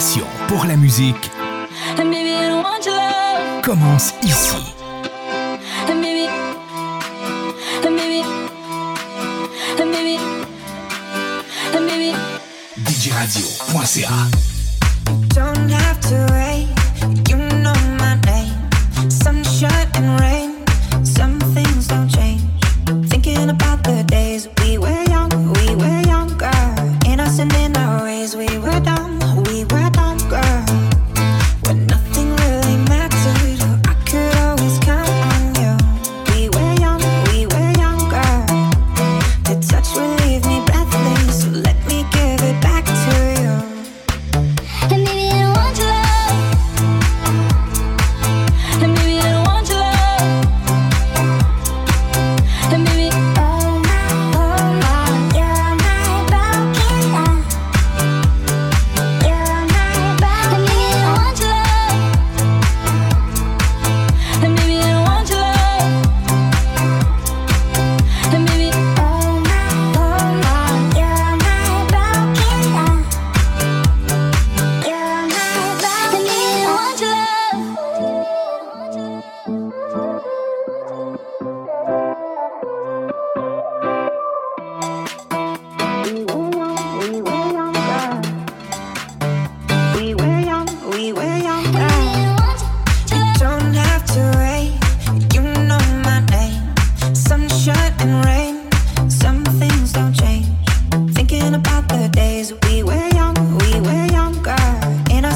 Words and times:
passion 0.00 0.24
pour 0.48 0.64
la 0.64 0.76
musique. 0.76 1.30
Commence 3.62 4.14
ici. 4.22 4.56
DJRadio.ca 12.86 14.49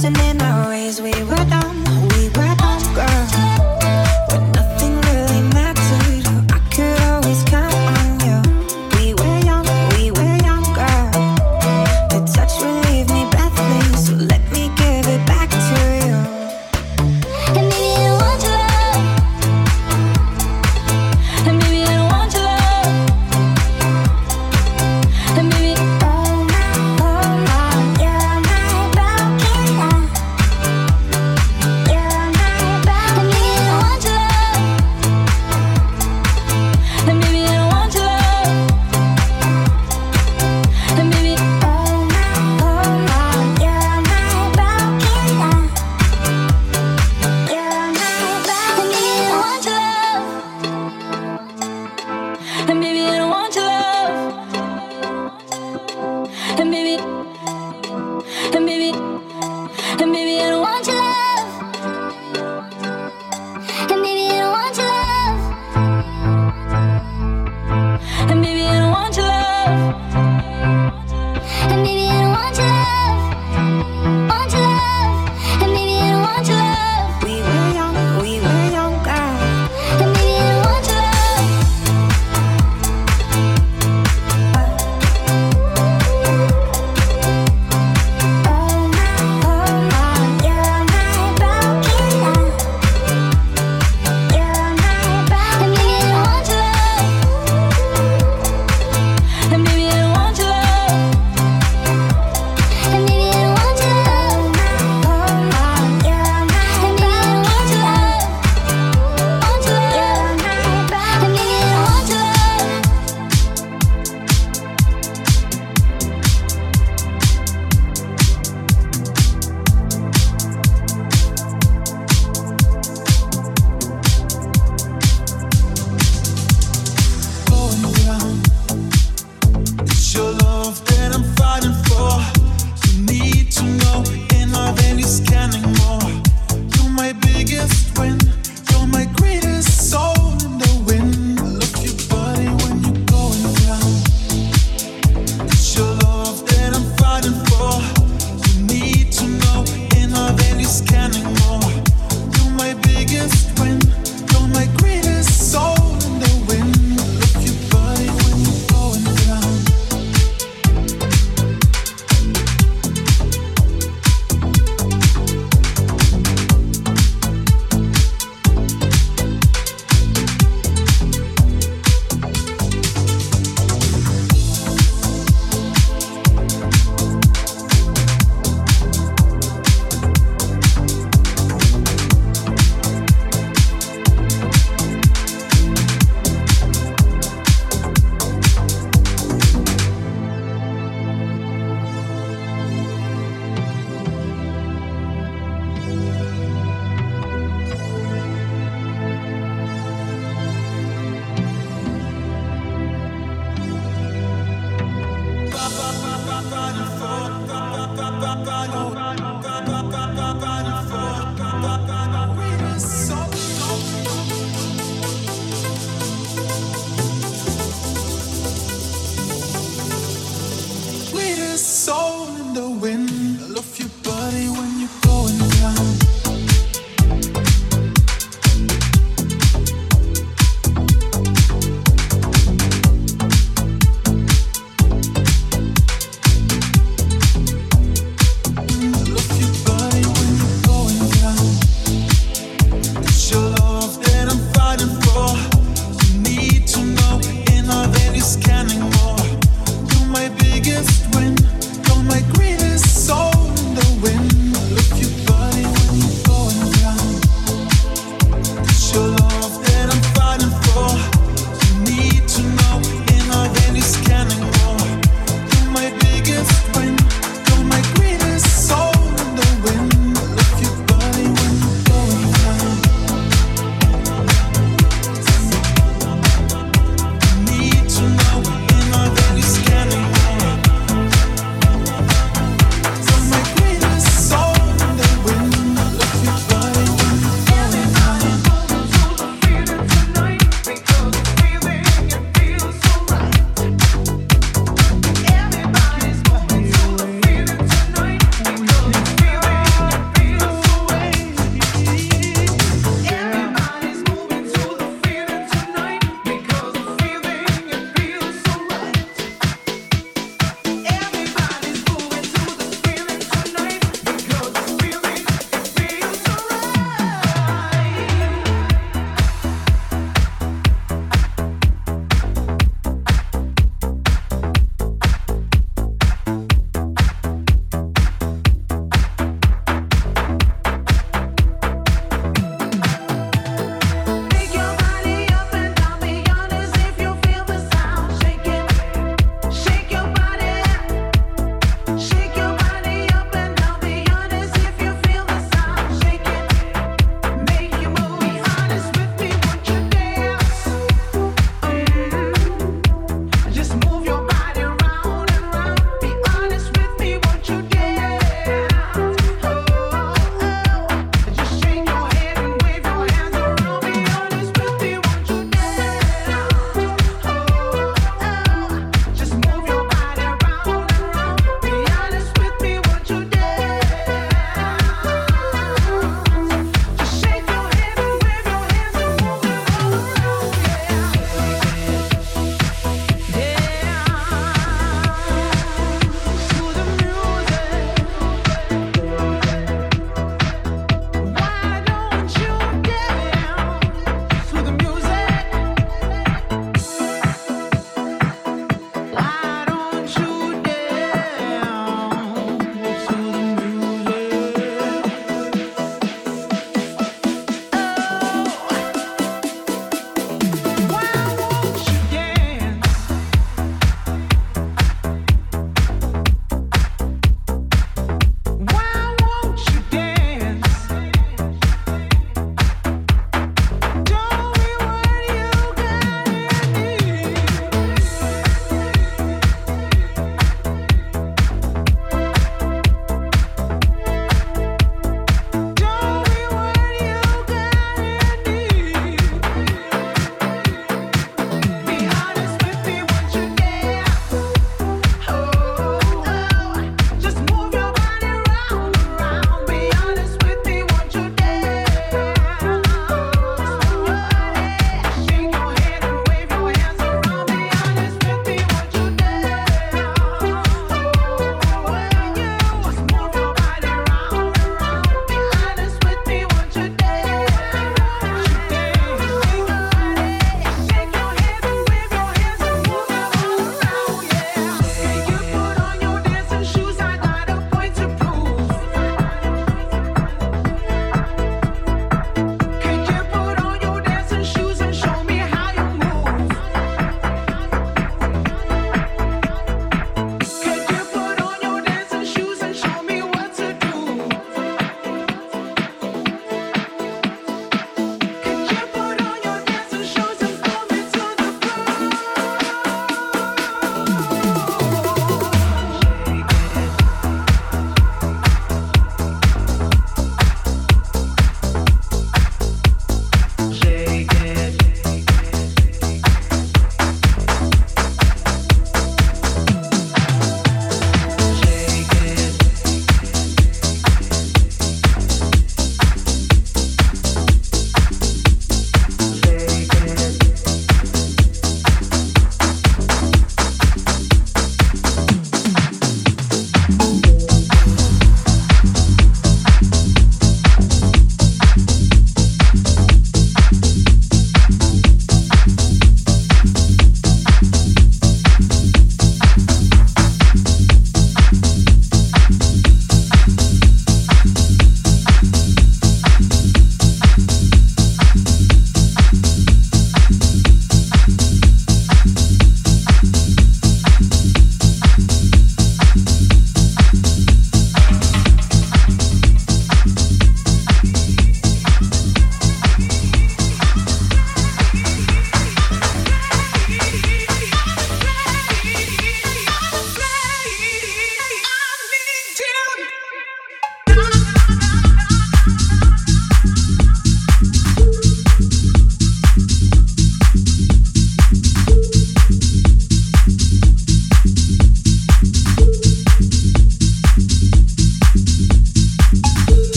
Crossing 0.00 0.30
in 0.30 0.40
our 0.40 0.70
ways, 0.70 0.98
we 1.02 1.12
were 1.24 1.44
dumb. 1.50 1.99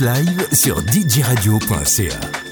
Live 0.00 0.46
sur 0.52 0.80
djradio.ca. 0.82 2.43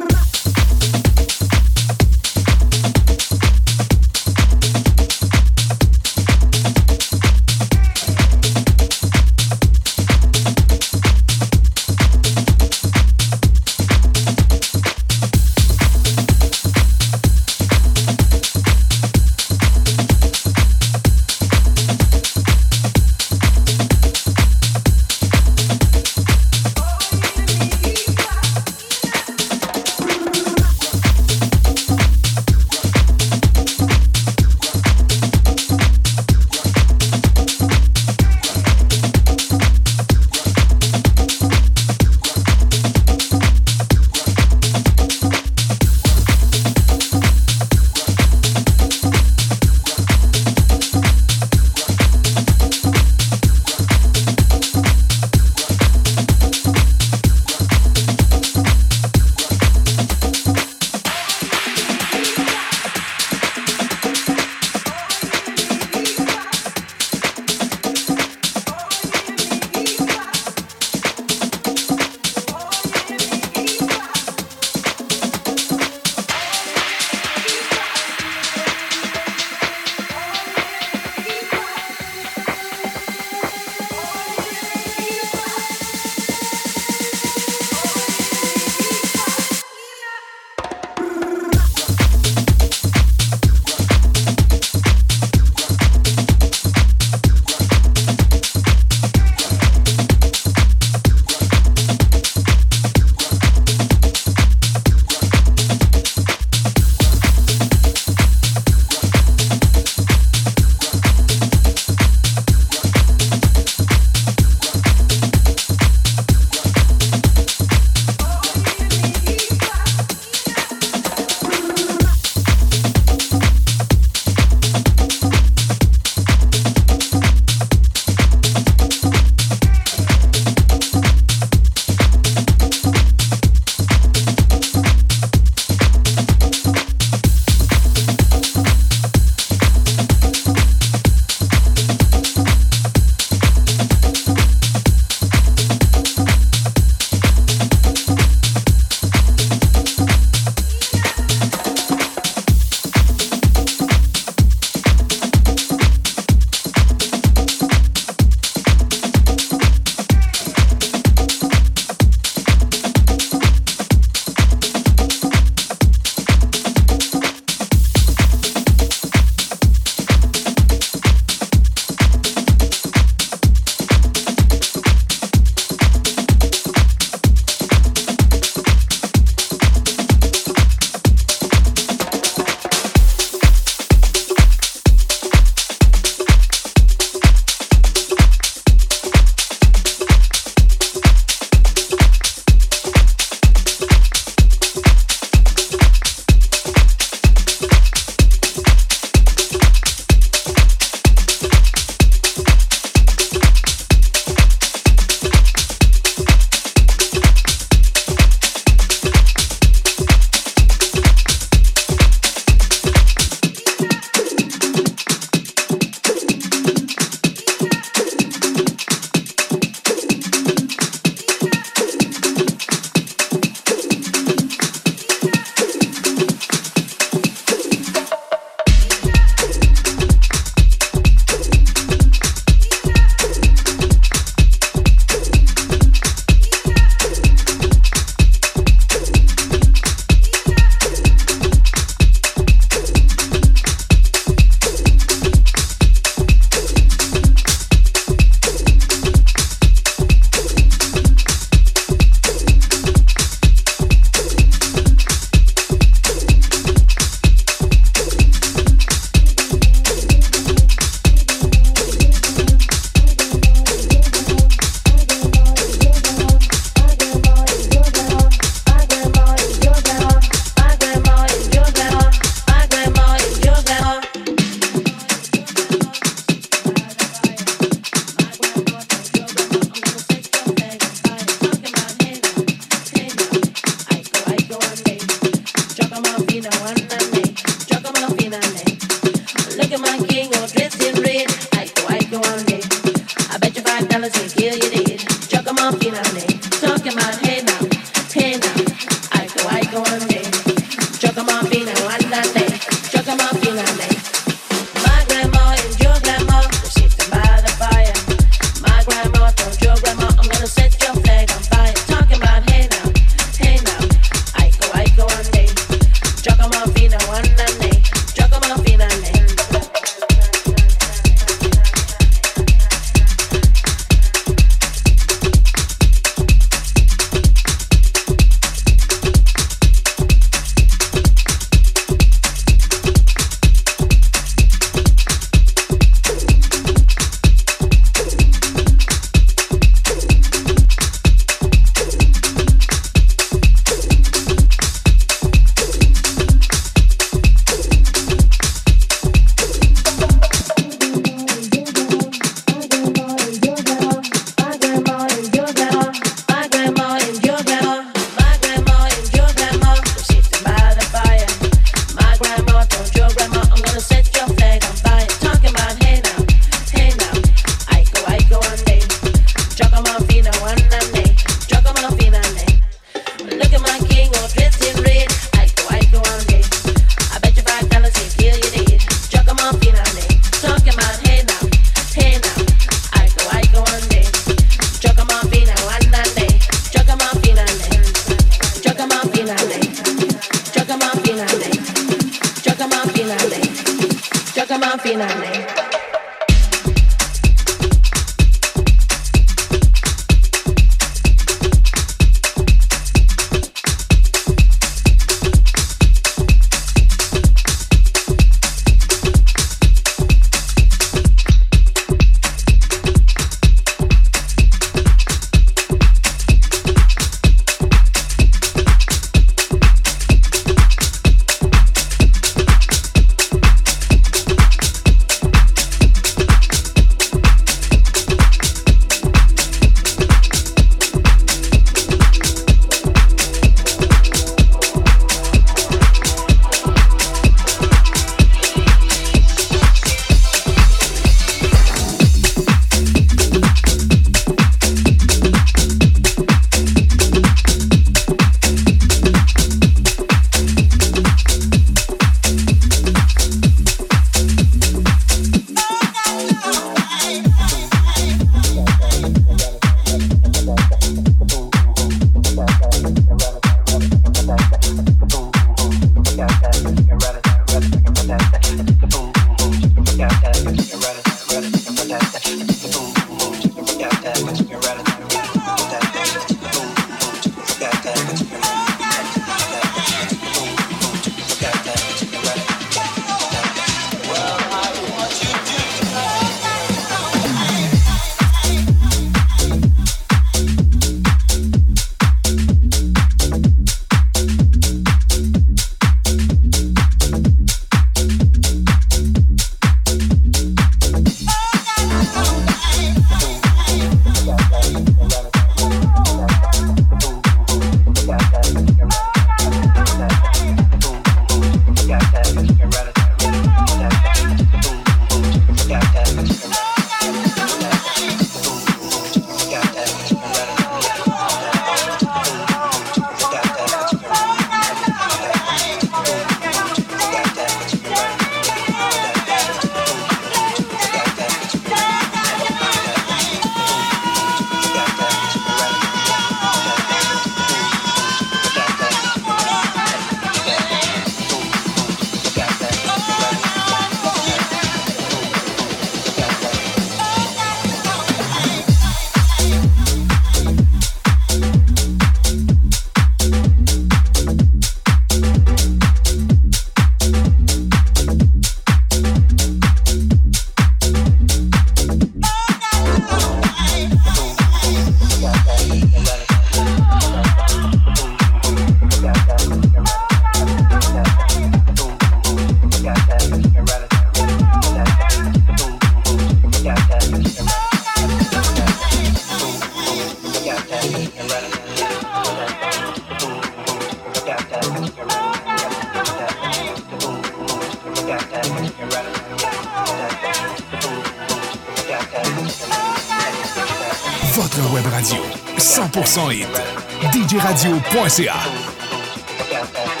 Thank 599.63 599.95
you. 599.95 600.00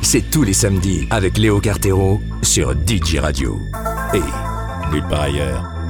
C'est 0.00 0.30
tous 0.30 0.42
les 0.42 0.54
samedis 0.54 1.06
avec 1.10 1.36
Léo 1.36 1.60
Cartero 1.60 2.18
sur 2.40 2.72
DJ 2.72 3.16
Radio. 3.18 3.58
Et 4.14 4.90
nulle 4.90 5.06
part 5.06 5.20
ailleurs. 5.20 5.83